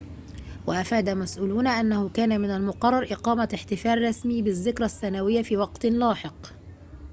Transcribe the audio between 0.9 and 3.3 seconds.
مسؤولون أنه كان من المقرر